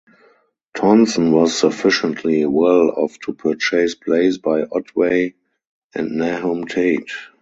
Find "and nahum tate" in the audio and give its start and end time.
5.93-7.11